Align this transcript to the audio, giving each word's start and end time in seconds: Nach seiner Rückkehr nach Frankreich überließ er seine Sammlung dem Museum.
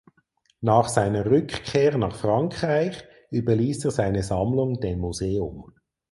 Nach 0.61 0.89
seiner 0.89 1.27
Rückkehr 1.27 1.95
nach 1.95 2.15
Frankreich 2.15 3.03
überließ 3.29 3.85
er 3.85 3.91
seine 3.91 4.23
Sammlung 4.23 4.79
dem 4.79 4.97
Museum. 4.97 5.71